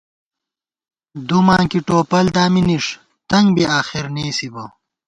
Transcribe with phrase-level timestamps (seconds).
[1.27, 2.85] دُماں کی ٹوپل دامی نِݭ،
[3.29, 4.63] تنگ بی آخرنېسِبہ